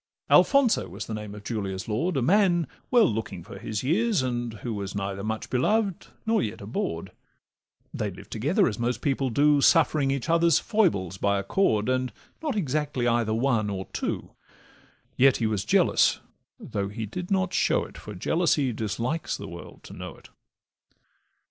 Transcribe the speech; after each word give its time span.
Alfonso 0.31 0.89
was 0.89 1.05
the 1.05 1.13
name 1.13 1.35
of 1.35 1.43
Julia's 1.43 1.87
lord, 1.87 2.17
A 2.17 2.23
man 2.23 2.65
well 2.89 3.05
looking 3.07 3.43
for 3.43 3.59
his 3.59 3.83
years, 3.83 4.23
and 4.23 4.51
who 4.65 4.73
Was 4.73 4.95
neither 4.95 5.23
much 5.23 5.51
beloved 5.51 6.07
nor 6.25 6.41
yet 6.41 6.57
abhorr'd: 6.59 7.11
They 7.93 8.09
lived 8.09 8.31
together, 8.31 8.67
as 8.67 8.79
most 8.79 9.03
people 9.03 9.29
do, 9.29 9.61
Suffering 9.61 10.09
each 10.09 10.27
other's 10.27 10.57
foibles 10.57 11.17
by 11.19 11.37
accord, 11.37 11.87
And 11.87 12.11
not 12.41 12.55
exactly 12.55 13.07
either 13.07 13.35
one 13.35 13.69
or 13.69 13.85
two; 13.93 14.31
Yet 15.17 15.37
he 15.37 15.45
was 15.45 15.63
jealous, 15.63 16.19
though 16.59 16.87
he 16.87 17.05
did 17.05 17.29
not 17.29 17.53
show 17.53 17.85
it, 17.85 17.95
For 17.95 18.15
jealousy 18.15 18.73
dislikes 18.73 19.37
the 19.37 19.47
world 19.47 19.83
to 19.83 19.93
know 19.93 20.15
it. 20.15 20.29